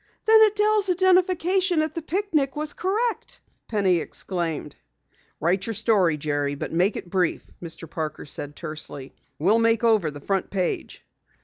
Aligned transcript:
"Then 0.25 0.41
Adelle's 0.51 0.89
identification 0.89 1.83
at 1.83 1.93
the 1.93 2.01
picnic 2.01 2.55
was 2.55 2.73
correct!" 2.73 3.39
Penny 3.67 3.97
exclaimed. 3.97 4.75
"Write 5.39 5.67
your 5.67 5.75
story, 5.75 6.17
Jerry, 6.17 6.55
but 6.55 6.73
make 6.73 6.95
it 6.95 7.11
brief," 7.11 7.51
Mr. 7.61 7.87
Parker 7.87 8.25
said 8.25 8.55
tersely. 8.55 9.13
"We'll 9.37 9.59
make 9.59 9.83
over 9.83 10.09
the 10.09 10.19
front 10.19 10.49
page." 10.49 11.05